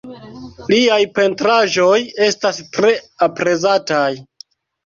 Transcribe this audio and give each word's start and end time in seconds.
Liaj 0.71 0.97
pentraĵoj 1.19 1.99
estas 2.29 2.63
tre 2.79 2.95
aprezataj. 3.29 4.11